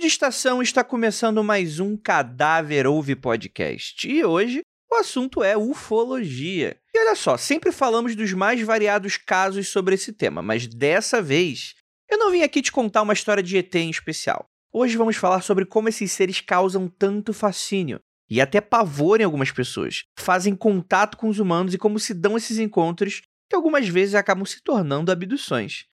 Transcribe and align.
De 0.00 0.06
estação, 0.06 0.62
está 0.62 0.84
começando 0.84 1.42
mais 1.42 1.80
um 1.80 1.96
Cadáver 1.96 2.86
Ouve 2.86 3.16
Podcast. 3.16 4.08
E 4.08 4.24
hoje 4.24 4.60
o 4.88 4.94
assunto 4.94 5.42
é 5.42 5.56
ufologia. 5.56 6.76
E 6.94 7.00
olha 7.00 7.16
só, 7.16 7.36
sempre 7.36 7.72
falamos 7.72 8.14
dos 8.14 8.32
mais 8.32 8.60
variados 8.62 9.16
casos 9.16 9.66
sobre 9.66 9.96
esse 9.96 10.12
tema, 10.12 10.40
mas 10.40 10.68
dessa 10.68 11.20
vez 11.20 11.74
eu 12.08 12.16
não 12.16 12.30
vim 12.30 12.42
aqui 12.42 12.62
te 12.62 12.70
contar 12.70 13.02
uma 13.02 13.12
história 13.12 13.42
de 13.42 13.58
ET 13.58 13.74
em 13.74 13.90
especial. 13.90 14.44
Hoje 14.72 14.96
vamos 14.96 15.16
falar 15.16 15.40
sobre 15.40 15.64
como 15.66 15.88
esses 15.88 16.12
seres 16.12 16.40
causam 16.40 16.86
tanto 16.86 17.32
fascínio 17.32 17.98
e 18.30 18.40
até 18.40 18.60
pavor 18.60 19.20
em 19.20 19.24
algumas 19.24 19.50
pessoas, 19.50 20.04
fazem 20.16 20.54
contato 20.54 21.16
com 21.16 21.28
os 21.28 21.40
humanos 21.40 21.74
e 21.74 21.78
como 21.78 21.98
se 21.98 22.14
dão 22.14 22.36
esses 22.36 22.58
encontros 22.58 23.22
que 23.50 23.56
algumas 23.56 23.88
vezes 23.88 24.14
acabam 24.14 24.46
se 24.46 24.62
tornando 24.62 25.10
abduções. 25.10 25.86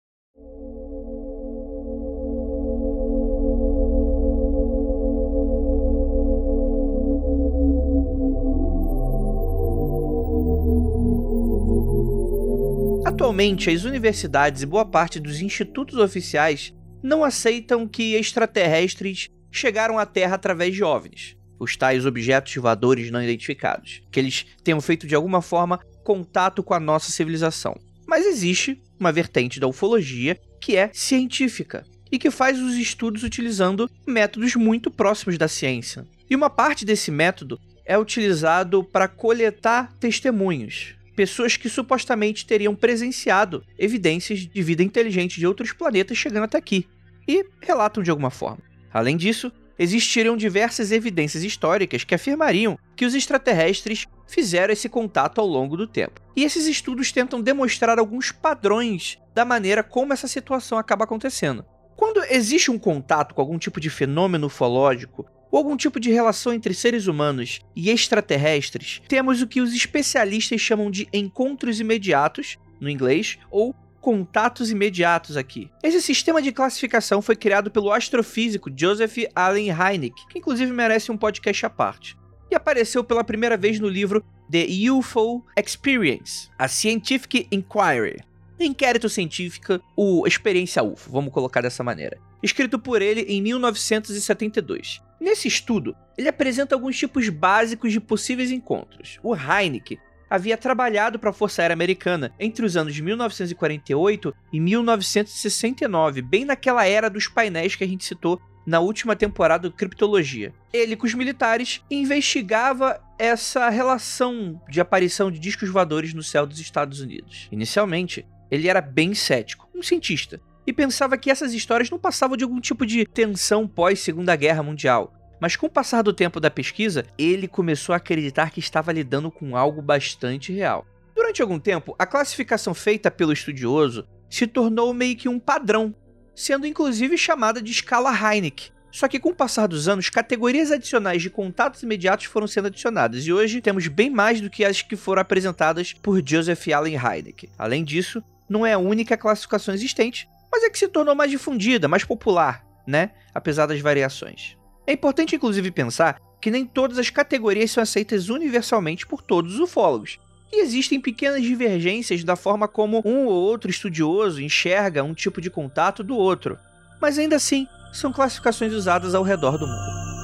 Atualmente, 13.05 13.70
as 13.70 13.84
universidades 13.84 14.64
e 14.64 14.66
boa 14.66 14.84
parte 14.84 15.20
dos 15.20 15.40
institutos 15.40 16.00
oficiais 16.00 16.73
não 17.04 17.23
aceitam 17.23 17.88
que 17.88 18.16
extraterrestres 18.16 19.30
chegaram 19.52 20.00
à 20.00 20.08
Terra 20.08 20.34
através 20.34 20.73
de 20.73 20.84
OVNIs, 20.84 21.38
os 21.59 21.78
tais 21.78 22.04
objetos 22.04 22.55
voadores 22.55 23.12
não 23.12 23.22
identificados, 23.22 24.02
que 24.12 24.20
eles 24.20 24.48
tenham 24.64 24.81
feito 24.81 25.05
de 25.05 25.14
alguma 25.14 25.40
forma 25.40 25.80
contato 26.04 26.64
com 26.64 26.73
a 26.73 26.80
nossa 26.80 27.12
civilização. 27.12 27.80
Mas 28.08 28.26
existe 28.26 28.81
uma 29.00 29.12
vertente 29.12 29.59
da 29.59 29.67
ufologia 29.67 30.36
que 30.59 30.76
é 30.76 30.90
científica 30.92 31.86
e 32.12 32.17
que 32.17 32.31
faz 32.31 32.59
os 32.59 32.73
estudos 32.73 33.22
utilizando 33.22 33.88
métodos 34.08 34.56
muito 34.56 34.89
próximos 34.89 35.38
da 35.38 35.48
ciência. 35.48 36.08
E 36.28 36.36
uma 36.36 36.50
parte 36.50 36.83
desse 36.83 37.11
método 37.11 37.59
é 37.86 37.95
utilizado 38.00 38.83
para 38.83 39.08
coletar 39.08 39.94
testemunhos, 40.00 40.95
pessoas 41.16 41.58
que 41.58 41.69
supostamente 41.69 42.45
teriam 42.45 42.75
presenciado 42.75 43.63
evidências 43.77 44.39
de 44.39 44.61
vida 44.61 44.83
inteligente 44.83 45.39
de 45.39 45.47
outros 45.47 45.71
planetas 45.71 46.17
chegando 46.17 46.44
até 46.44 46.58
aqui, 46.58 46.88
e 47.27 47.45
relatam 47.61 48.03
de 48.03 48.11
alguma 48.11 48.30
forma. 48.30 48.61
Além 48.94 49.17
disso, 49.17 49.52
existiriam 49.77 50.38
diversas 50.38 50.91
evidências 50.91 51.43
históricas 51.43 52.03
que 52.03 52.16
afirmariam 52.16 52.77
que 52.95 53.05
os 53.05 53.13
extraterrestres 53.13 54.05
fizeram 54.27 54.73
esse 54.73 54.88
contato 54.88 55.41
ao 55.41 55.47
longo 55.47 55.75
do 55.75 55.88
tempo. 55.88 56.21
E 56.36 56.43
esses 56.43 56.66
estudos 56.67 57.11
tentam 57.11 57.41
demonstrar 57.41 57.99
alguns 57.99 58.31
padrões 58.31 59.17
da 59.33 59.43
maneira 59.43 59.83
como 59.83 60.13
essa 60.13 60.27
situação 60.27 60.77
acaba 60.77 61.03
acontecendo. 61.03 61.66
Quando 61.95 62.23
existe 62.30 62.69
um 62.71 62.77
contato 62.77 63.33
com 63.33 63.41
algum 63.41 63.58
tipo 63.58 63.80
de 63.80 63.89
fenômeno 63.89 64.47
ufológico, 64.47 65.25
ou 65.56 65.59
algum 65.59 65.78
tipo 65.78 66.02
de 66.02 66.11
relação 66.11 66.52
entre 66.52 66.73
seres 66.73 67.08
humanos 67.08 67.61
e 67.73 67.89
extraterrestres, 67.89 69.02
temos 69.08 69.42
o 69.42 69.48
que 69.48 69.61
os 69.61 69.73
especialistas 69.73 70.59
chamam 70.59 70.92
de 70.92 71.08
encontros 71.14 71.80
imediatos, 71.80 72.58
no 72.78 72.89
inglês, 72.89 73.38
ou 73.50 73.73
contatos 74.02 74.70
imediatos 74.70 75.38
aqui. 75.38 75.72
Esse 75.81 76.02
sistema 76.02 76.42
de 76.42 76.52
classificação 76.52 77.22
foi 77.22 77.38
criado 77.38 77.72
pelo 77.72 77.89
astrofísico 77.89 78.70
Joseph 78.76 79.16
Allen 79.33 79.72
Hynek, 79.72 80.28
que 80.28 80.39
inclusive 80.39 80.73
merece 80.73 81.09
um 81.09 81.17
podcast 81.17 81.66
à 81.66 81.70
parte, 81.70 82.17
e 82.52 82.56
apareceu 82.56 83.02
pela 83.02 83.23
primeira 83.23 83.56
vez 83.56 83.80
no 83.80 83.88
livro 83.88 84.26
The 84.52 84.92
UFO 84.92 85.42
Experience, 85.58 86.50
a 86.59 86.67
Scientific 86.67 87.48
Inquiry, 87.50 88.17
inquérito 88.59 89.09
científico, 89.09 89.80
o 89.95 90.25
Experiência 90.25 90.84
UFO, 90.84 91.11
vamos 91.11 91.34
colocar 91.34 91.61
dessa 91.61 91.84
maneira, 91.84 92.17
escrito 92.42 92.80
por 92.80 93.02
ele 93.02 93.22
em 93.22 93.42
1972. 93.42 95.02
Nesse 95.20 95.48
estudo, 95.48 95.95
ele 96.17 96.30
apresenta 96.30 96.76
alguns 96.76 96.98
tipos 96.98 97.28
básicos 97.30 97.92
de 97.92 98.00
possíveis 98.00 98.52
encontros. 98.52 99.20
O 99.23 99.36
Heineken 99.36 99.98
havia 100.30 100.58
trabalhado 100.58 101.20
para 101.20 101.30
a 101.30 101.33
Força 101.33 101.61
Aérea 101.61 101.73
Americana 101.73 102.32
entre 102.39 102.66
os 102.66 102.76
anos 102.76 102.93
de 102.93 103.02
1948 103.02 104.33
e 104.52 104.60
1969, 104.60 106.22
bem 106.22 106.45
naquela 106.45 106.86
era 106.86 107.10
dos 107.10 107.27
painéis 107.27 107.76
que 107.76 107.83
a 107.83 107.87
gente 107.87 108.05
citou 108.05 108.42
na 108.66 108.80
última 108.80 109.16
temporada 109.16 109.70
do 109.70 109.76
Criptologia. 109.76 110.54
Ele, 110.73 110.95
com 110.95 111.05
os 111.05 111.14
militares, 111.14 111.82
investigava 111.89 112.99
essa 113.17 113.70
relação 113.70 114.60
de 114.67 114.82
aparição 114.82 115.30
de 115.30 115.39
discos 115.39 115.70
voadores 115.70 116.14
no 116.14 116.23
céu 116.23 116.45
dos 116.45 116.60
Estados 116.60 116.99
Unidos. 116.99 117.48
Inicialmente, 117.52 118.26
ele 118.50 118.67
era 118.67 118.82
bem 118.82 119.14
cético, 119.14 119.70
um 119.73 119.82
cientista, 119.82 120.39
e 120.67 120.73
pensava 120.73 121.17
que 121.17 121.30
essas 121.30 121.54
histórias 121.54 121.89
não 121.89 122.00
passavam 122.00 122.36
de 122.36 122.44
algum 122.44 122.60
tipo 122.60 122.86
de 122.86 123.06
tensão 123.06 123.67
pós-Segunda 123.67 124.36
Guerra 124.36 124.64
Mundial. 124.64 125.14
Mas 125.39 125.56
com 125.56 125.67
o 125.67 125.70
passar 125.70 126.02
do 126.02 126.14
tempo 126.14 126.39
da 126.39 126.50
pesquisa, 126.50 127.05
ele 127.17 127.48
começou 127.48 127.94
a 127.94 127.98
acreditar 127.98 128.51
que 128.51 128.60
estava 128.60 128.92
lidando 128.92 129.30
com 129.30 129.56
algo 129.56 129.81
bastante 129.81 130.51
real. 130.51 130.86
Durante 131.16 131.42
algum 131.42 131.60
tempo, 131.60 131.95
a 132.00 132.06
classificação 132.06 132.74
feita 132.74 133.12
pelo 133.12 133.34
estudioso 133.34 134.07
se 134.30 134.48
tornou 134.48 134.94
meio 134.94 135.16
que 135.16 135.30
um 135.30 135.39
padrão, 135.39 135.94
sendo 136.34 136.66
inclusive 136.66 137.18
chamada 137.18 137.62
de 137.62 137.72
escala 137.72 138.12
Heineck. 138.12 138.72
Só 138.92 139.10
que 139.10 139.19
com 139.19 139.30
o 139.30 139.36
passar 139.36 139.68
dos 139.68 139.89
anos, 139.89 140.10
categorias 140.10 140.72
adicionais 140.72 141.22
de 141.22 141.30
contatos 141.30 141.84
imediatos 141.84 142.25
foram 142.25 142.48
sendo 142.48 142.68
adicionadas, 142.68 143.28
e 143.28 143.34
hoje 143.34 143.62
temos 143.62 143.88
bem 143.88 144.10
mais 144.10 144.39
do 144.39 144.50
que 144.50 144.63
as 144.63 144.81
que 144.81 144.95
foram 144.95 145.22
apresentadas 145.22 145.94
por 145.94 146.22
Joseph 146.25 146.68
Allen 146.69 146.95
Hynek. 146.95 147.50
Além 147.57 147.84
disso, 147.84 148.24
não 148.50 148.66
é 148.66 148.74
a 148.74 148.80
única 148.80 149.18
classificação 149.18 149.74
existente, 149.74 150.28
mas 150.51 150.63
é 150.63 150.69
que 150.69 150.80
se 150.80 150.88
tornou 150.88 151.16
mais 151.16 151.31
difundida, 151.31 151.88
mais 151.88 152.04
popular, 152.04 152.66
né? 152.88 153.12
Apesar 153.33 153.66
das 153.66 153.80
variações. 153.81 154.57
É 154.88 154.94
importante, 154.94 155.36
inclusive, 155.36 155.72
pensar 155.72 156.19
que 156.39 156.51
nem 156.51 156.66
todas 156.66 156.98
as 156.98 157.10
categorias 157.10 157.72
são 157.72 157.81
aceitas 157.81 158.30
universalmente 158.30 159.07
por 159.07 159.22
todos 159.22 159.56
os 159.56 159.60
ufólogos. 159.60 160.19
E 160.54 160.62
existem 160.62 161.01
pequenas 161.01 161.42
divergências 161.42 162.24
da 162.24 162.36
forma 162.36 162.68
como 162.68 163.01
um 163.04 163.25
ou 163.25 163.34
outro 163.34 163.69
estudioso 163.69 164.42
enxerga 164.42 165.04
um 165.04 165.13
tipo 165.13 165.42
de 165.42 165.50
contato 165.50 166.04
do 166.04 166.16
outro. 166.16 166.57
Mas 167.01 167.18
ainda 167.18 167.36
assim, 167.36 167.68
são 167.92 168.13
classificações 168.13 168.72
usadas 168.74 169.16
ao 169.16 169.24
redor 169.24 169.57
do 169.57 169.68
mundo. 169.68 170.14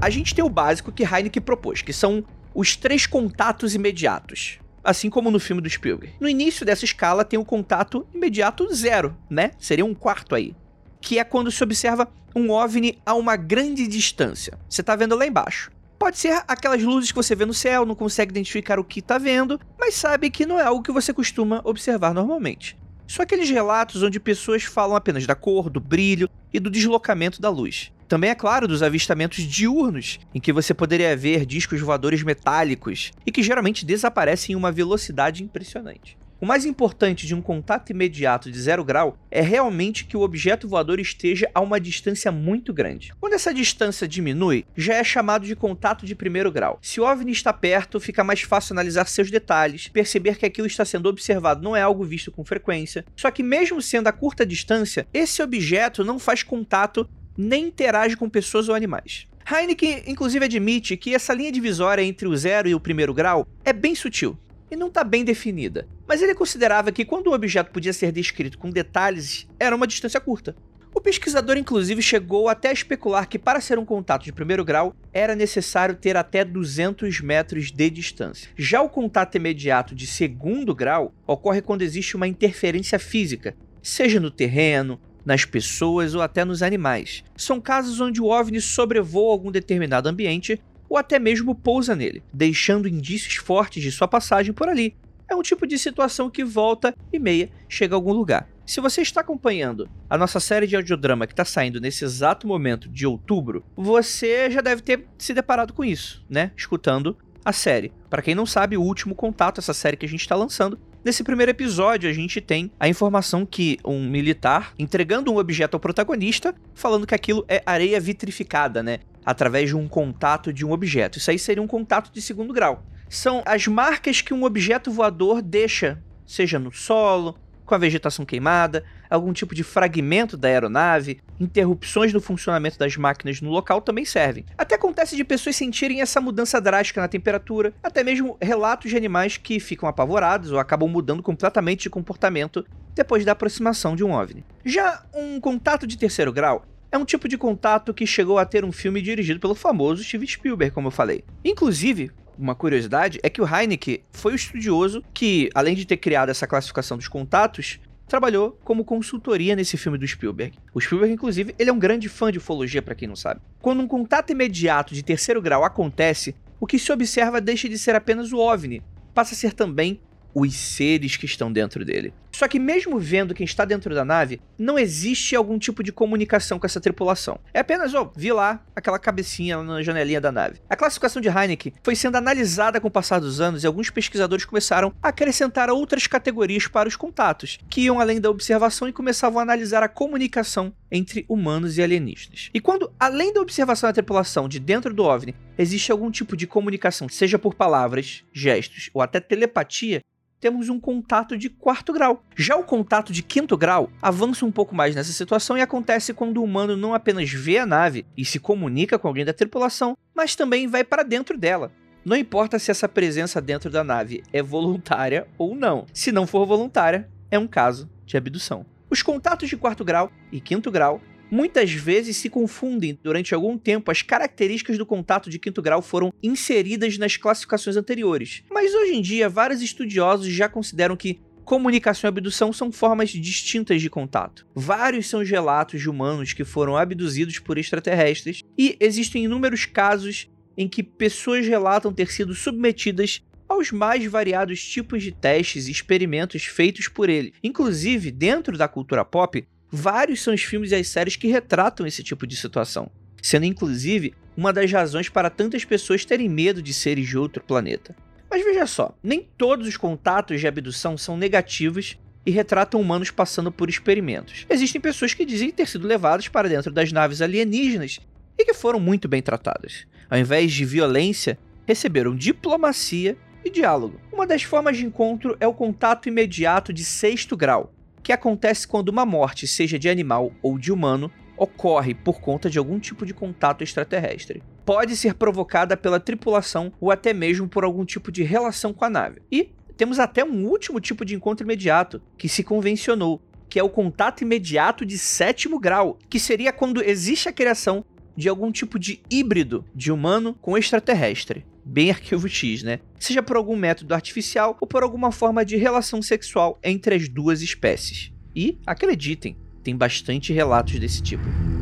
A 0.00 0.10
gente 0.10 0.34
tem 0.34 0.44
o 0.44 0.48
básico 0.48 0.92
que 0.92 1.02
Heineken 1.02 1.42
propôs, 1.42 1.82
que 1.82 1.92
são 1.92 2.24
os 2.54 2.76
três 2.76 3.06
contatos 3.06 3.74
imediatos. 3.74 4.58
Assim 4.82 5.10
como 5.10 5.30
no 5.30 5.40
filme 5.40 5.60
do 5.60 5.68
Spielberg. 5.68 6.14
No 6.20 6.28
início 6.28 6.64
dessa 6.64 6.84
escala 6.84 7.24
tem 7.24 7.38
o 7.38 7.44
contato 7.44 8.06
imediato 8.14 8.72
zero, 8.74 9.16
né? 9.28 9.50
Seria 9.58 9.84
um 9.84 9.94
quarto 9.94 10.34
aí. 10.34 10.54
Que 11.00 11.18
é 11.18 11.24
quando 11.24 11.50
se 11.50 11.62
observa 11.62 12.08
um 12.34 12.50
OVNI 12.50 12.98
a 13.04 13.14
uma 13.14 13.36
grande 13.36 13.86
distância. 13.86 14.58
Você 14.68 14.82
tá 14.82 14.96
vendo 14.96 15.16
lá 15.16 15.26
embaixo. 15.26 15.70
Pode 15.98 16.16
ser 16.16 16.42
aquelas 16.46 16.82
luzes 16.82 17.10
que 17.10 17.16
você 17.16 17.34
vê 17.34 17.44
no 17.44 17.52
céu, 17.52 17.84
não 17.84 17.94
consegue 17.94 18.30
identificar 18.30 18.78
o 18.78 18.84
que 18.84 19.02
tá 19.02 19.18
vendo, 19.18 19.60
mas 19.78 19.94
sabe 19.94 20.30
que 20.30 20.46
não 20.46 20.58
é 20.58 20.62
algo 20.62 20.82
que 20.82 20.92
você 20.92 21.12
costuma 21.12 21.60
observar 21.64 22.14
normalmente. 22.14 22.78
São 23.06 23.22
aqueles 23.22 23.50
relatos 23.50 24.02
onde 24.02 24.20
pessoas 24.20 24.62
falam 24.62 24.94
apenas 24.94 25.26
da 25.26 25.34
cor, 25.34 25.68
do 25.68 25.80
brilho 25.80 26.30
e 26.52 26.60
do 26.60 26.70
deslocamento 26.70 27.40
da 27.40 27.50
luz. 27.50 27.90
Também 28.08 28.30
é 28.30 28.34
claro 28.34 28.66
dos 28.66 28.82
avistamentos 28.82 29.44
diurnos, 29.44 30.18
em 30.34 30.40
que 30.40 30.50
você 30.50 30.72
poderia 30.72 31.14
ver 31.14 31.44
discos 31.44 31.78
voadores 31.78 32.22
metálicos 32.22 33.12
e 33.26 33.30
que 33.30 33.42
geralmente 33.42 33.84
desaparecem 33.84 34.54
em 34.54 34.56
uma 34.56 34.72
velocidade 34.72 35.44
impressionante. 35.44 36.16
O 36.40 36.46
mais 36.46 36.64
importante 36.64 37.26
de 37.26 37.34
um 37.34 37.42
contato 37.42 37.90
imediato 37.90 38.48
de 38.48 38.60
zero 38.60 38.84
grau 38.84 39.18
é 39.28 39.40
realmente 39.40 40.04
que 40.04 40.16
o 40.16 40.20
objeto 40.20 40.68
voador 40.68 41.00
esteja 41.00 41.50
a 41.52 41.60
uma 41.60 41.80
distância 41.80 42.30
muito 42.30 42.72
grande. 42.72 43.12
Quando 43.20 43.32
essa 43.32 43.52
distância 43.52 44.06
diminui, 44.06 44.64
já 44.76 44.94
é 44.94 45.02
chamado 45.02 45.44
de 45.44 45.56
contato 45.56 46.06
de 46.06 46.14
primeiro 46.14 46.52
grau. 46.52 46.78
Se 46.80 47.00
o 47.00 47.04
OVNI 47.04 47.32
está 47.32 47.52
perto, 47.52 47.98
fica 47.98 48.22
mais 48.22 48.40
fácil 48.40 48.72
analisar 48.72 49.08
seus 49.08 49.32
detalhes, 49.32 49.88
perceber 49.88 50.38
que 50.38 50.46
aquilo 50.46 50.68
está 50.68 50.84
sendo 50.84 51.08
observado 51.08 51.60
não 51.60 51.74
é 51.74 51.82
algo 51.82 52.04
visto 52.04 52.30
com 52.30 52.44
frequência. 52.44 53.04
Só 53.16 53.32
que 53.32 53.42
mesmo 53.42 53.82
sendo 53.82 54.06
a 54.06 54.12
curta 54.12 54.46
distância, 54.46 55.08
esse 55.12 55.42
objeto 55.42 56.04
não 56.04 56.20
faz 56.20 56.44
contato 56.44 57.08
nem 57.38 57.66
interage 57.66 58.16
com 58.16 58.28
pessoas 58.28 58.68
ou 58.68 58.74
animais. 58.74 59.28
Heineken, 59.50 60.02
inclusive, 60.08 60.44
admite 60.44 60.96
que 60.96 61.14
essa 61.14 61.32
linha 61.32 61.52
divisória 61.52 62.02
entre 62.02 62.26
o 62.26 62.36
zero 62.36 62.68
e 62.68 62.74
o 62.74 62.80
primeiro 62.80 63.14
grau 63.14 63.46
é 63.64 63.72
bem 63.72 63.94
sutil 63.94 64.36
e 64.70 64.76
não 64.76 64.88
está 64.88 65.02
bem 65.02 65.24
definida, 65.24 65.86
mas 66.06 66.20
ele 66.20 66.34
considerava 66.34 66.92
que 66.92 67.04
quando 67.04 67.28
o 67.28 67.32
objeto 67.32 67.70
podia 67.70 67.92
ser 67.92 68.12
descrito 68.12 68.58
com 68.58 68.70
detalhes, 68.70 69.48
era 69.58 69.74
uma 69.74 69.86
distância 69.86 70.20
curta. 70.20 70.54
O 70.94 71.00
pesquisador, 71.00 71.56
inclusive, 71.56 72.02
chegou 72.02 72.48
até 72.48 72.70
a 72.70 72.72
especular 72.72 73.28
que 73.28 73.38
para 73.38 73.60
ser 73.60 73.78
um 73.78 73.84
contato 73.84 74.24
de 74.24 74.32
primeiro 74.32 74.64
grau 74.64 74.94
era 75.12 75.36
necessário 75.36 75.94
ter 75.94 76.16
até 76.16 76.44
200 76.44 77.20
metros 77.20 77.70
de 77.70 77.88
distância. 77.88 78.50
Já 78.56 78.82
o 78.82 78.88
contato 78.88 79.36
imediato 79.36 79.94
de 79.94 80.06
segundo 80.06 80.74
grau 80.74 81.14
ocorre 81.26 81.62
quando 81.62 81.82
existe 81.82 82.16
uma 82.16 82.26
interferência 82.26 82.98
física, 82.98 83.54
seja 83.82 84.18
no 84.18 84.30
terreno, 84.30 85.00
nas 85.28 85.44
pessoas 85.44 86.14
ou 86.14 86.22
até 86.22 86.42
nos 86.42 86.62
animais. 86.62 87.22
São 87.36 87.60
casos 87.60 88.00
onde 88.00 88.18
o 88.18 88.28
OVNI 88.28 88.62
sobrevoa 88.62 89.30
algum 89.30 89.52
determinado 89.52 90.08
ambiente 90.08 90.58
ou 90.88 90.96
até 90.96 91.18
mesmo 91.18 91.54
pousa 91.54 91.94
nele, 91.94 92.22
deixando 92.32 92.88
indícios 92.88 93.36
fortes 93.36 93.82
de 93.82 93.92
sua 93.92 94.08
passagem 94.08 94.54
por 94.54 94.70
ali. 94.70 94.96
É 95.28 95.36
um 95.36 95.42
tipo 95.42 95.66
de 95.66 95.78
situação 95.78 96.30
que 96.30 96.42
volta 96.42 96.94
e 97.12 97.18
meia 97.18 97.50
chega 97.68 97.94
a 97.94 97.98
algum 97.98 98.14
lugar. 98.14 98.48
Se 98.64 98.80
você 98.80 99.02
está 99.02 99.20
acompanhando 99.20 99.86
a 100.08 100.16
nossa 100.16 100.40
série 100.40 100.66
de 100.66 100.76
audiodrama 100.76 101.26
que 101.26 101.34
está 101.34 101.44
saindo 101.44 101.78
nesse 101.78 102.06
exato 102.06 102.46
momento 102.46 102.88
de 102.88 103.06
outubro, 103.06 103.62
você 103.76 104.50
já 104.50 104.62
deve 104.62 104.80
ter 104.80 105.06
se 105.18 105.34
deparado 105.34 105.74
com 105.74 105.84
isso, 105.84 106.24
né? 106.30 106.52
Escutando 106.56 107.14
a 107.44 107.52
série. 107.52 107.92
Para 108.08 108.22
quem 108.22 108.34
não 108.34 108.46
sabe, 108.46 108.78
o 108.78 108.82
último 108.82 109.14
contato, 109.14 109.60
essa 109.60 109.74
série 109.74 109.96
que 109.96 110.06
a 110.06 110.08
gente 110.08 110.20
está 110.20 110.34
lançando, 110.34 110.78
Nesse 111.04 111.22
primeiro 111.22 111.50
episódio, 111.50 112.10
a 112.10 112.12
gente 112.12 112.40
tem 112.40 112.72
a 112.78 112.88
informação 112.88 113.46
que 113.46 113.78
um 113.84 114.08
militar 114.08 114.72
entregando 114.76 115.32
um 115.32 115.38
objeto 115.38 115.74
ao 115.74 115.80
protagonista, 115.80 116.52
falando 116.74 117.06
que 117.06 117.14
aquilo 117.14 117.44
é 117.48 117.62
areia 117.64 118.00
vitrificada, 118.00 118.82
né? 118.82 118.98
Através 119.24 119.68
de 119.68 119.76
um 119.76 119.86
contato 119.86 120.52
de 120.52 120.66
um 120.66 120.72
objeto. 120.72 121.18
Isso 121.18 121.30
aí 121.30 121.38
seria 121.38 121.62
um 121.62 121.68
contato 121.68 122.12
de 122.12 122.20
segundo 122.20 122.52
grau. 122.52 122.84
São 123.08 123.42
as 123.46 123.66
marcas 123.68 124.20
que 124.20 124.34
um 124.34 124.42
objeto 124.42 124.90
voador 124.90 125.40
deixa, 125.40 126.02
seja 126.26 126.58
no 126.58 126.72
solo, 126.72 127.38
com 127.68 127.74
a 127.74 127.78
vegetação 127.78 128.24
queimada, 128.24 128.82
algum 129.08 129.32
tipo 129.32 129.54
de 129.54 129.62
fragmento 129.62 130.36
da 130.36 130.48
aeronave, 130.48 131.20
interrupções 131.38 132.12
no 132.12 132.20
funcionamento 132.20 132.78
das 132.78 132.96
máquinas 132.96 133.40
no 133.40 133.50
local 133.50 133.80
também 133.80 134.04
servem. 134.04 134.44
Até 134.56 134.74
acontece 134.74 135.14
de 135.14 135.22
pessoas 135.22 135.54
sentirem 135.54 136.00
essa 136.00 136.20
mudança 136.20 136.60
drástica 136.60 137.00
na 137.00 137.08
temperatura, 137.08 137.72
até 137.82 138.02
mesmo 138.02 138.36
relatos 138.40 138.90
de 138.90 138.96
animais 138.96 139.36
que 139.36 139.60
ficam 139.60 139.88
apavorados 139.88 140.50
ou 140.50 140.58
acabam 140.58 140.88
mudando 140.88 141.22
completamente 141.22 141.82
de 141.82 141.90
comportamento 141.90 142.64
depois 142.94 143.24
da 143.24 143.32
aproximação 143.32 143.94
de 143.94 144.02
um 144.02 144.12
OVNI. 144.12 144.44
Já 144.64 145.04
um 145.14 145.38
contato 145.38 145.86
de 145.86 145.96
terceiro 145.96 146.32
grau 146.32 146.64
é 146.90 146.96
um 146.96 147.04
tipo 147.04 147.28
de 147.28 147.36
contato 147.36 147.92
que 147.92 148.06
chegou 148.06 148.38
a 148.38 148.46
ter 148.46 148.64
um 148.64 148.72
filme 148.72 149.02
dirigido 149.02 149.38
pelo 149.38 149.54
famoso 149.54 150.02
Steven 150.02 150.26
Spielberg, 150.26 150.74
como 150.74 150.88
eu 150.88 150.92
falei. 150.92 151.22
Inclusive, 151.44 152.10
uma 152.38 152.54
curiosidade 152.54 153.18
é 153.22 153.28
que 153.28 153.42
o 153.42 153.46
Heineken 153.46 154.00
foi 154.12 154.32
o 154.32 154.36
estudioso 154.36 155.02
que, 155.12 155.50
além 155.54 155.74
de 155.74 155.84
ter 155.84 155.96
criado 155.96 156.28
essa 156.28 156.46
classificação 156.46 156.96
dos 156.96 157.08
contatos, 157.08 157.80
trabalhou 158.06 158.58
como 158.64 158.84
consultoria 158.84 159.54
nesse 159.54 159.76
filme 159.76 159.98
do 159.98 160.06
Spielberg. 160.06 160.56
O 160.72 160.80
Spielberg, 160.80 161.12
inclusive, 161.12 161.54
ele 161.58 161.68
é 161.68 161.72
um 161.72 161.78
grande 161.78 162.08
fã 162.08 162.32
de 162.32 162.38
ufologia, 162.38 162.80
para 162.80 162.94
quem 162.94 163.08
não 163.08 163.16
sabe. 163.16 163.40
Quando 163.60 163.82
um 163.82 163.88
contato 163.88 164.30
imediato 164.30 164.94
de 164.94 165.02
terceiro 165.02 165.42
grau 165.42 165.64
acontece, 165.64 166.34
o 166.60 166.66
que 166.66 166.78
se 166.78 166.90
observa 166.90 167.40
deixa 167.40 167.68
de 167.68 167.78
ser 167.78 167.94
apenas 167.94 168.32
o 168.32 168.38
OVNI, 168.38 168.82
passa 169.12 169.34
a 169.34 169.36
ser 169.36 169.52
também 169.52 170.00
os 170.34 170.54
seres 170.54 171.16
que 171.16 171.26
estão 171.26 171.52
dentro 171.52 171.84
dele. 171.84 172.12
Só 172.38 172.46
que 172.46 172.60
mesmo 172.60 173.00
vendo 173.00 173.34
quem 173.34 173.44
está 173.44 173.64
dentro 173.64 173.92
da 173.92 174.04
nave, 174.04 174.40
não 174.56 174.78
existe 174.78 175.34
algum 175.34 175.58
tipo 175.58 175.82
de 175.82 175.90
comunicação 175.90 176.56
com 176.56 176.66
essa 176.66 176.80
tripulação. 176.80 177.40
É 177.52 177.58
apenas, 177.58 177.94
ó, 177.94 178.12
vi 178.14 178.30
lá 178.30 178.64
aquela 178.76 178.96
cabecinha 178.96 179.60
na 179.60 179.82
janelinha 179.82 180.20
da 180.20 180.30
nave. 180.30 180.60
A 180.70 180.76
classificação 180.76 181.20
de 181.20 181.28
Heineken 181.28 181.72
foi 181.82 181.96
sendo 181.96 182.14
analisada 182.14 182.80
com 182.80 182.86
o 182.86 182.92
passar 182.92 183.18
dos 183.18 183.40
anos 183.40 183.64
e 183.64 183.66
alguns 183.66 183.90
pesquisadores 183.90 184.44
começaram 184.44 184.94
a 185.02 185.08
acrescentar 185.08 185.68
outras 185.68 186.06
categorias 186.06 186.68
para 186.68 186.88
os 186.88 186.94
contatos, 186.94 187.58
que 187.68 187.80
iam 187.80 187.98
além 187.98 188.20
da 188.20 188.30
observação 188.30 188.88
e 188.88 188.92
começavam 188.92 189.40
a 189.40 189.42
analisar 189.42 189.82
a 189.82 189.88
comunicação 189.88 190.72
entre 190.92 191.26
humanos 191.28 191.76
e 191.76 191.82
alienígenas. 191.82 192.50
E 192.54 192.60
quando, 192.60 192.92
além 193.00 193.32
da 193.32 193.40
observação 193.40 193.88
da 193.88 193.94
tripulação 193.94 194.48
de 194.48 194.60
dentro 194.60 194.94
do 194.94 195.02
OVNI, 195.02 195.34
existe 195.58 195.90
algum 195.90 196.08
tipo 196.08 196.36
de 196.36 196.46
comunicação, 196.46 197.08
seja 197.08 197.36
por 197.36 197.54
palavras, 197.56 198.22
gestos 198.32 198.90
ou 198.94 199.02
até 199.02 199.18
telepatia, 199.18 200.00
temos 200.40 200.68
um 200.68 200.78
contato 200.78 201.36
de 201.36 201.48
quarto 201.48 201.92
grau. 201.92 202.22
Já 202.36 202.56
o 202.56 202.64
contato 202.64 203.12
de 203.12 203.22
quinto 203.22 203.56
grau 203.56 203.90
avança 204.00 204.46
um 204.46 204.52
pouco 204.52 204.74
mais 204.74 204.94
nessa 204.94 205.12
situação 205.12 205.56
e 205.56 205.60
acontece 205.60 206.14
quando 206.14 206.38
o 206.38 206.44
humano 206.44 206.76
não 206.76 206.94
apenas 206.94 207.30
vê 207.30 207.58
a 207.58 207.66
nave 207.66 208.06
e 208.16 208.24
se 208.24 208.38
comunica 208.38 208.98
com 208.98 209.08
alguém 209.08 209.24
da 209.24 209.32
tripulação, 209.32 209.96
mas 210.14 210.34
também 210.34 210.66
vai 210.66 210.84
para 210.84 211.02
dentro 211.02 211.36
dela. 211.36 211.72
Não 212.04 212.16
importa 212.16 212.58
se 212.58 212.70
essa 212.70 212.88
presença 212.88 213.40
dentro 213.40 213.70
da 213.70 213.84
nave 213.84 214.22
é 214.32 214.42
voluntária 214.42 215.26
ou 215.36 215.54
não. 215.54 215.86
Se 215.92 216.10
não 216.10 216.26
for 216.26 216.46
voluntária, 216.46 217.08
é 217.30 217.38
um 217.38 217.46
caso 217.46 217.90
de 218.06 218.16
abdução. 218.16 218.64
Os 218.90 219.02
contatos 219.02 219.48
de 219.48 219.56
quarto 219.56 219.84
grau 219.84 220.10
e 220.32 220.40
quinto 220.40 220.70
grau 220.70 221.00
Muitas 221.30 221.72
vezes 221.72 222.16
se 222.16 222.30
confundem 222.30 222.98
durante 223.02 223.34
algum 223.34 223.58
tempo 223.58 223.90
as 223.90 224.02
características 224.02 224.78
do 224.78 224.86
contato 224.86 225.28
de 225.28 225.38
quinto 225.38 225.60
grau 225.60 225.82
foram 225.82 226.12
inseridas 226.22 226.96
nas 226.96 227.16
classificações 227.16 227.76
anteriores. 227.76 228.42
Mas 228.50 228.74
hoje 228.74 228.94
em 228.94 229.02
dia, 229.02 229.28
vários 229.28 229.60
estudiosos 229.60 230.28
já 230.28 230.48
consideram 230.48 230.96
que 230.96 231.20
comunicação 231.44 232.08
e 232.08 232.10
abdução 232.10 232.52
são 232.52 232.70
formas 232.70 233.08
distintas 233.08 233.80
de 233.80 233.88
contato. 233.88 234.46
Vários 234.54 235.08
são 235.08 235.20
os 235.20 235.30
relatos 235.30 235.80
de 235.80 235.88
humanos 235.88 236.34
que 236.34 236.44
foram 236.44 236.76
abduzidos 236.76 237.38
por 237.38 237.56
extraterrestres, 237.56 238.42
e 238.56 238.76
existem 238.78 239.24
inúmeros 239.24 239.64
casos 239.64 240.28
em 240.58 240.68
que 240.68 240.82
pessoas 240.82 241.46
relatam 241.46 241.92
ter 241.92 242.10
sido 242.10 242.34
submetidas 242.34 243.22
aos 243.48 243.72
mais 243.72 244.04
variados 244.04 244.62
tipos 244.62 245.02
de 245.02 245.10
testes 245.10 245.68
e 245.68 245.70
experimentos 245.70 246.44
feitos 246.44 246.86
por 246.86 247.08
ele. 247.08 247.32
Inclusive, 247.42 248.10
dentro 248.10 248.58
da 248.58 248.68
cultura 248.68 249.04
pop, 249.04 249.46
Vários 249.70 250.22
são 250.22 250.32
os 250.32 250.42
filmes 250.42 250.70
e 250.72 250.74
as 250.74 250.88
séries 250.88 251.16
que 251.16 251.28
retratam 251.28 251.86
esse 251.86 252.02
tipo 252.02 252.26
de 252.26 252.36
situação, 252.36 252.90
sendo 253.22 253.44
inclusive 253.44 254.14
uma 254.36 254.52
das 254.52 254.72
razões 254.72 255.08
para 255.08 255.28
tantas 255.28 255.64
pessoas 255.64 256.04
terem 256.04 256.28
medo 256.28 256.62
de 256.62 256.72
seres 256.72 257.06
de 257.06 257.18
outro 257.18 257.42
planeta. 257.42 257.94
Mas 258.30 258.44
veja 258.44 258.66
só, 258.66 258.96
nem 259.02 259.28
todos 259.36 259.66
os 259.66 259.76
contatos 259.76 260.40
de 260.40 260.46
abdução 260.46 260.96
são 260.96 261.16
negativos 261.16 261.98
e 262.24 262.30
retratam 262.30 262.80
humanos 262.80 263.10
passando 263.10 263.50
por 263.50 263.68
experimentos. 263.68 264.46
Existem 264.48 264.80
pessoas 264.80 265.14
que 265.14 265.24
dizem 265.24 265.50
ter 265.50 265.66
sido 265.66 265.86
levadas 265.86 266.28
para 266.28 266.48
dentro 266.48 266.72
das 266.72 266.92
naves 266.92 267.20
alienígenas 267.20 268.00
e 268.38 268.44
que 268.44 268.54
foram 268.54 268.78
muito 268.78 269.08
bem 269.08 269.20
tratadas. 269.20 269.86
Ao 270.08 270.18
invés 270.18 270.52
de 270.52 270.64
violência, 270.64 271.38
receberam 271.66 272.16
diplomacia 272.16 273.16
e 273.44 273.50
diálogo. 273.50 274.00
Uma 274.12 274.26
das 274.26 274.42
formas 274.42 274.76
de 274.76 274.84
encontro 274.86 275.36
é 275.40 275.46
o 275.46 275.54
contato 275.54 276.08
imediato 276.08 276.72
de 276.72 276.84
sexto 276.84 277.36
grau, 277.36 277.72
que 278.08 278.12
acontece 278.14 278.66
quando 278.66 278.88
uma 278.88 279.04
morte, 279.04 279.46
seja 279.46 279.78
de 279.78 279.86
animal 279.86 280.32
ou 280.40 280.58
de 280.58 280.72
humano, 280.72 281.12
ocorre 281.36 281.92
por 281.94 282.22
conta 282.22 282.48
de 282.48 282.56
algum 282.58 282.80
tipo 282.80 283.04
de 283.04 283.12
contato 283.12 283.62
extraterrestre. 283.62 284.42
Pode 284.64 284.96
ser 284.96 285.12
provocada 285.12 285.76
pela 285.76 286.00
tripulação 286.00 286.72
ou 286.80 286.90
até 286.90 287.12
mesmo 287.12 287.46
por 287.46 287.64
algum 287.64 287.84
tipo 287.84 288.10
de 288.10 288.22
relação 288.22 288.72
com 288.72 288.86
a 288.86 288.88
nave. 288.88 289.20
E 289.30 289.50
temos 289.76 289.98
até 289.98 290.24
um 290.24 290.46
último 290.46 290.80
tipo 290.80 291.04
de 291.04 291.14
encontro 291.14 291.44
imediato 291.44 292.00
que 292.16 292.30
se 292.30 292.42
convencionou, 292.42 293.20
que 293.46 293.58
é 293.58 293.62
o 293.62 293.68
contato 293.68 294.22
imediato 294.22 294.86
de 294.86 294.96
sétimo 294.96 295.60
grau, 295.60 295.98
que 296.08 296.18
seria 296.18 296.50
quando 296.50 296.82
existe 296.82 297.28
a 297.28 297.32
criação 297.32 297.84
de 298.16 298.26
algum 298.26 298.50
tipo 298.50 298.78
de 298.78 299.02
híbrido 299.10 299.66
de 299.74 299.92
humano 299.92 300.34
com 300.40 300.56
extraterrestre 300.56 301.44
bem 301.68 301.90
arquivo 301.90 302.28
X, 302.28 302.62
né? 302.62 302.80
Seja 302.98 303.22
por 303.22 303.36
algum 303.36 303.54
método 303.54 303.94
artificial 303.94 304.56
ou 304.60 304.66
por 304.66 304.82
alguma 304.82 305.12
forma 305.12 305.44
de 305.44 305.56
relação 305.56 306.00
sexual 306.00 306.58
entre 306.64 306.94
as 306.94 307.08
duas 307.08 307.42
espécies. 307.42 308.10
E, 308.34 308.58
acreditem, 308.66 309.36
tem 309.62 309.76
bastante 309.76 310.32
relatos 310.32 310.78
desse 310.78 311.02
tipo. 311.02 311.57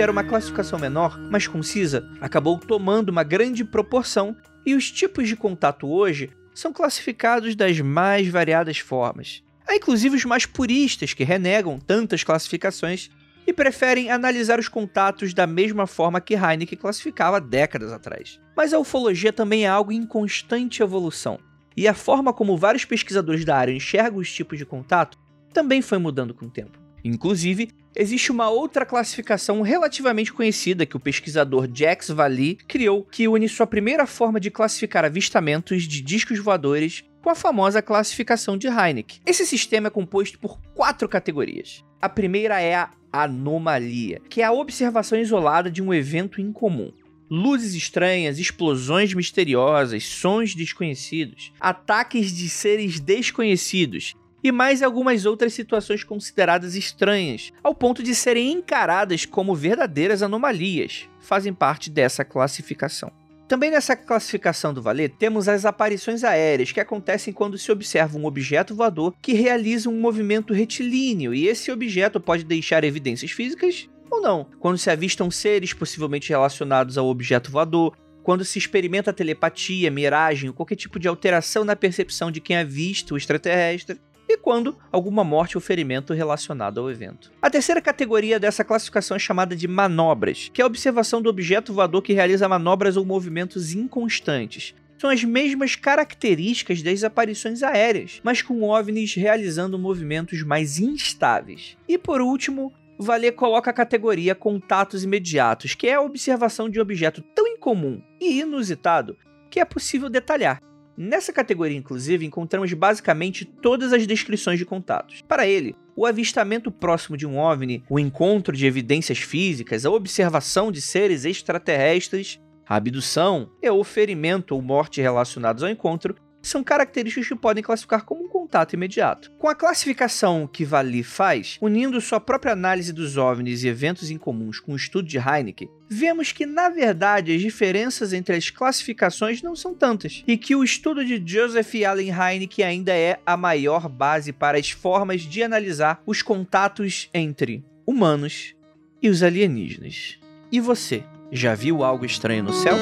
Era 0.00 0.10
uma 0.10 0.24
classificação 0.24 0.78
menor, 0.78 1.18
mais 1.18 1.46
concisa, 1.46 2.08
acabou 2.20 2.58
tomando 2.58 3.10
uma 3.10 3.22
grande 3.22 3.62
proporção 3.62 4.34
e 4.64 4.74
os 4.74 4.90
tipos 4.90 5.28
de 5.28 5.36
contato 5.36 5.86
hoje 5.86 6.30
são 6.54 6.72
classificados 6.72 7.54
das 7.54 7.78
mais 7.80 8.26
variadas 8.28 8.78
formas. 8.78 9.42
Há 9.66 9.76
inclusive 9.76 10.16
os 10.16 10.24
mais 10.24 10.46
puristas 10.46 11.12
que 11.12 11.24
renegam 11.24 11.78
tantas 11.78 12.24
classificações 12.24 13.10
e 13.46 13.52
preferem 13.52 14.10
analisar 14.10 14.58
os 14.58 14.68
contatos 14.68 15.34
da 15.34 15.46
mesma 15.46 15.86
forma 15.86 16.20
que 16.20 16.34
Heineken 16.34 16.78
classificava 16.78 17.40
décadas 17.40 17.92
atrás. 17.92 18.40
Mas 18.56 18.72
a 18.72 18.78
ufologia 18.78 19.32
também 19.32 19.64
é 19.64 19.68
algo 19.68 19.92
em 19.92 20.06
constante 20.06 20.82
evolução, 20.82 21.38
e 21.76 21.86
a 21.86 21.94
forma 21.94 22.32
como 22.32 22.56
vários 22.56 22.84
pesquisadores 22.84 23.44
da 23.44 23.56
área 23.56 23.72
enxergam 23.72 24.20
os 24.20 24.32
tipos 24.32 24.58
de 24.58 24.64
contato 24.64 25.18
também 25.52 25.82
foi 25.82 25.98
mudando 25.98 26.32
com 26.32 26.46
o 26.46 26.50
tempo. 26.50 26.78
Inclusive, 27.04 27.70
existe 27.94 28.32
uma 28.32 28.48
outra 28.48 28.84
classificação 28.84 29.62
relativamente 29.62 30.32
conhecida 30.32 30.86
que 30.86 30.96
o 30.96 31.00
pesquisador 31.00 31.68
Jax 31.72 32.08
Valley 32.08 32.56
criou, 32.66 33.04
que 33.04 33.28
une 33.28 33.48
sua 33.48 33.66
primeira 33.66 34.06
forma 34.06 34.40
de 34.40 34.50
classificar 34.50 35.04
avistamentos 35.04 35.84
de 35.84 36.00
discos 36.00 36.38
voadores 36.38 37.04
com 37.22 37.30
a 37.30 37.34
famosa 37.34 37.80
classificação 37.80 38.56
de 38.56 38.66
Heineck. 38.66 39.20
Esse 39.24 39.46
sistema 39.46 39.86
é 39.86 39.90
composto 39.90 40.38
por 40.38 40.58
quatro 40.74 41.08
categorias. 41.08 41.84
A 42.00 42.08
primeira 42.08 42.60
é 42.60 42.74
a 42.74 42.90
anomalia, 43.12 44.20
que 44.28 44.42
é 44.42 44.44
a 44.44 44.52
observação 44.52 45.18
isolada 45.18 45.70
de 45.70 45.82
um 45.82 45.94
evento 45.94 46.40
incomum. 46.40 46.92
Luzes 47.30 47.74
estranhas, 47.74 48.38
explosões 48.38 49.14
misteriosas, 49.14 50.04
sons 50.04 50.54
desconhecidos, 50.54 51.52
ataques 51.60 52.32
de 52.32 52.48
seres 52.48 53.00
desconhecidos 53.00 54.14
e 54.42 54.50
mais 54.50 54.82
algumas 54.82 55.24
outras 55.24 55.54
situações 55.54 56.02
consideradas 56.02 56.74
estranhas, 56.74 57.52
ao 57.62 57.74
ponto 57.74 58.02
de 58.02 58.14
serem 58.14 58.52
encaradas 58.52 59.24
como 59.24 59.54
verdadeiras 59.54 60.22
anomalias, 60.22 61.08
fazem 61.20 61.52
parte 61.54 61.88
dessa 61.90 62.24
classificação. 62.24 63.12
Também 63.46 63.70
nessa 63.70 63.94
classificação 63.94 64.72
do 64.72 64.80
Valer 64.80 65.10
temos 65.10 65.46
as 65.46 65.66
aparições 65.66 66.24
aéreas, 66.24 66.72
que 66.72 66.80
acontecem 66.80 67.34
quando 67.34 67.58
se 67.58 67.70
observa 67.70 68.16
um 68.16 68.24
objeto 68.24 68.74
voador 68.74 69.14
que 69.20 69.34
realiza 69.34 69.90
um 69.90 70.00
movimento 70.00 70.54
retilíneo, 70.54 71.34
e 71.34 71.46
esse 71.46 71.70
objeto 71.70 72.18
pode 72.18 72.44
deixar 72.44 72.82
evidências 72.82 73.30
físicas 73.30 73.90
ou 74.10 74.22
não. 74.22 74.46
Quando 74.58 74.78
se 74.78 74.90
avistam 74.90 75.30
seres 75.30 75.74
possivelmente 75.74 76.30
relacionados 76.30 76.96
ao 76.96 77.06
objeto 77.06 77.50
voador, 77.50 77.94
quando 78.22 78.44
se 78.44 78.58
experimenta 78.58 79.12
telepatia, 79.12 79.90
miragem 79.90 80.48
ou 80.48 80.54
qualquer 80.54 80.76
tipo 80.76 80.98
de 80.98 81.08
alteração 81.08 81.64
na 81.64 81.76
percepção 81.76 82.30
de 82.30 82.40
quem 82.40 82.56
avista 82.56 83.12
o 83.12 83.16
extraterrestre, 83.16 84.00
e 84.32 84.38
quando 84.38 84.76
alguma 84.90 85.22
morte 85.22 85.56
ou 85.56 85.60
ferimento 85.60 86.12
relacionado 86.12 86.80
ao 86.80 86.90
evento. 86.90 87.30
A 87.40 87.50
terceira 87.50 87.80
categoria 87.80 88.40
dessa 88.40 88.64
classificação 88.64 89.16
é 89.16 89.20
chamada 89.20 89.54
de 89.54 89.68
manobras, 89.68 90.50
que 90.52 90.60
é 90.60 90.64
a 90.64 90.66
observação 90.66 91.20
do 91.20 91.28
objeto 91.28 91.72
voador 91.72 92.02
que 92.02 92.12
realiza 92.12 92.48
manobras 92.48 92.96
ou 92.96 93.04
movimentos 93.04 93.74
inconstantes. 93.74 94.74
São 94.98 95.10
as 95.10 95.24
mesmas 95.24 95.74
características 95.74 96.80
das 96.80 97.02
aparições 97.02 97.62
aéreas, 97.62 98.20
mas 98.22 98.40
com 98.40 98.62
OVNIs 98.62 99.14
realizando 99.14 99.78
movimentos 99.78 100.42
mais 100.42 100.78
instáveis. 100.78 101.76
E 101.88 101.98
por 101.98 102.20
último, 102.20 102.72
Valer 102.98 103.32
coloca 103.32 103.70
a 103.70 103.74
categoria 103.74 104.34
contatos 104.34 105.02
imediatos, 105.02 105.74
que 105.74 105.88
é 105.88 105.94
a 105.94 106.00
observação 106.00 106.70
de 106.70 106.78
um 106.78 106.82
objeto 106.82 107.20
tão 107.34 107.48
incomum 107.48 108.00
e 108.20 108.40
inusitado 108.40 109.16
que 109.50 109.58
é 109.60 109.64
possível 109.64 110.08
detalhar. 110.08 110.60
Nessa 110.96 111.32
categoria, 111.32 111.76
inclusive, 111.76 112.26
encontramos 112.26 112.72
basicamente 112.72 113.44
todas 113.44 113.92
as 113.92 114.06
descrições 114.06 114.58
de 114.58 114.64
contatos. 114.64 115.22
Para 115.26 115.46
ele, 115.46 115.74
o 115.96 116.06
avistamento 116.06 116.70
próximo 116.70 117.16
de 117.16 117.26
um 117.26 117.38
OVNI, 117.38 117.82
o 117.88 117.98
encontro 117.98 118.56
de 118.56 118.66
evidências 118.66 119.18
físicas, 119.18 119.86
a 119.86 119.90
observação 119.90 120.70
de 120.70 120.80
seres 120.80 121.24
extraterrestres, 121.24 122.40
a 122.68 122.76
abdução 122.76 123.50
e 123.62 123.68
o 123.70 123.82
ferimento 123.82 124.54
ou 124.54 124.62
morte 124.62 125.00
relacionados 125.00 125.62
ao 125.62 125.70
encontro 125.70 126.14
são 126.42 126.62
características 126.64 127.28
que 127.28 127.36
podem 127.36 127.62
classificar 127.62 128.04
como 128.04 128.21
contato 128.52 128.74
imediato. 128.74 129.32
Com 129.38 129.48
a 129.48 129.54
classificação 129.54 130.46
que 130.46 130.62
Vali 130.62 131.02
faz, 131.02 131.56
unindo 131.58 131.98
sua 132.02 132.20
própria 132.20 132.52
análise 132.52 132.92
dos 132.92 133.16
OVNIs 133.16 133.64
e 133.64 133.68
eventos 133.68 134.10
incomuns 134.10 134.60
com 134.60 134.74
o 134.74 134.76
estudo 134.76 135.08
de 135.08 135.16
Heineken, 135.16 135.70
vemos 135.88 136.32
que, 136.32 136.44
na 136.44 136.68
verdade, 136.68 137.34
as 137.34 137.40
diferenças 137.40 138.12
entre 138.12 138.36
as 138.36 138.50
classificações 138.50 139.40
não 139.40 139.56
são 139.56 139.74
tantas, 139.74 140.22
e 140.26 140.36
que 140.36 140.54
o 140.54 140.62
estudo 140.62 141.02
de 141.02 141.22
Joseph 141.24 141.74
Allen 141.86 142.10
Heineken 142.10 142.64
ainda 142.64 142.92
é 142.92 143.18
a 143.24 143.38
maior 143.38 143.88
base 143.88 144.32
para 144.32 144.58
as 144.58 144.70
formas 144.70 145.22
de 145.22 145.42
analisar 145.42 146.02
os 146.04 146.20
contatos 146.20 147.08
entre 147.14 147.64
humanos 147.86 148.54
e 149.00 149.08
os 149.08 149.22
alienígenas. 149.22 150.18
E 150.50 150.60
você, 150.60 151.02
já 151.30 151.54
viu 151.54 151.82
algo 151.82 152.04
estranho 152.04 152.44
no 152.44 152.52
céu? 152.52 152.76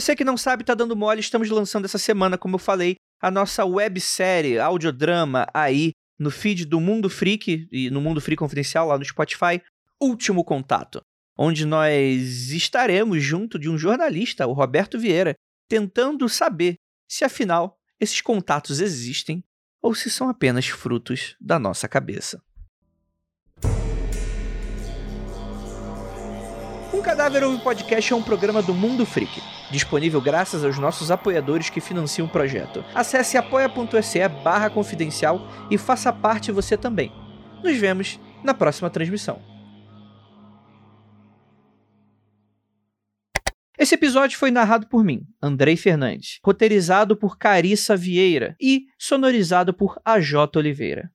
Você 0.00 0.14
que 0.14 0.24
não 0.24 0.36
sabe, 0.36 0.64
tá 0.64 0.74
dando 0.74 0.96
mole, 0.96 1.20
estamos 1.20 1.50
lançando 1.50 1.84
essa 1.84 1.98
semana, 1.98 2.38
como 2.38 2.54
eu 2.54 2.58
falei, 2.58 2.96
a 3.20 3.30
nossa 3.30 3.64
websérie, 3.64 4.58
audiodrama 4.58 5.46
aí 5.52 5.90
no 6.18 6.30
feed 6.30 6.64
do 6.66 6.80
Mundo 6.80 7.10
Freak 7.10 7.68
e 7.70 7.90
no 7.90 8.00
Mundo 8.00 8.20
Freak 8.20 8.38
Confidencial 8.38 8.86
lá 8.86 8.98
no 8.98 9.04
Spotify, 9.04 9.60
Último 10.00 10.44
Contato, 10.44 11.00
onde 11.36 11.64
nós 11.64 12.50
estaremos 12.50 13.22
junto 13.22 13.58
de 13.58 13.68
um 13.68 13.76
jornalista, 13.76 14.46
o 14.46 14.52
Roberto 14.52 14.98
Vieira, 14.98 15.34
tentando 15.68 16.28
saber 16.28 16.76
se 17.08 17.24
afinal 17.24 17.76
esses 18.00 18.20
contatos 18.20 18.80
existem 18.80 19.42
ou 19.82 19.94
se 19.94 20.10
são 20.10 20.28
apenas 20.28 20.66
frutos 20.68 21.36
da 21.40 21.58
nossa 21.58 21.88
cabeça. 21.88 22.40
Um 26.98 27.02
Cadáver 27.02 27.44
Ouve 27.44 27.62
Podcast 27.62 28.12
é 28.12 28.16
um 28.16 28.22
programa 28.24 28.60
do 28.60 28.74
Mundo 28.74 29.06
Freak, 29.06 29.40
disponível 29.70 30.20
graças 30.20 30.64
aos 30.64 30.80
nossos 30.80 31.12
apoiadores 31.12 31.70
que 31.70 31.80
financiam 31.80 32.26
o 32.26 32.28
projeto. 32.28 32.84
Acesse 32.92 33.38
apoia.se 33.38 34.28
barra 34.42 34.68
confidencial 34.68 35.40
e 35.70 35.78
faça 35.78 36.12
parte 36.12 36.50
você 36.50 36.76
também. 36.76 37.12
Nos 37.62 37.76
vemos 37.76 38.18
na 38.42 38.52
próxima 38.52 38.90
transmissão. 38.90 39.40
Esse 43.78 43.94
episódio 43.94 44.36
foi 44.36 44.50
narrado 44.50 44.88
por 44.88 45.04
mim, 45.04 45.22
Andrei 45.40 45.76
Fernandes, 45.76 46.40
roteirizado 46.44 47.16
por 47.16 47.38
Carissa 47.38 47.96
Vieira 47.96 48.56
e 48.60 48.86
sonorizado 48.98 49.72
por 49.72 50.00
AJ 50.04 50.56
Oliveira. 50.56 51.12